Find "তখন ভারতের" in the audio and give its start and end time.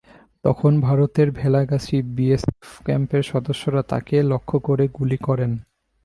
0.45-1.27